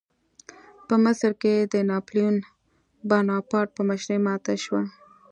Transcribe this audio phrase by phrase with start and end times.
[0.87, 2.35] په مصر کې د ناپلیون
[3.09, 4.81] بناپارټ په مشرۍ ماتې شوه.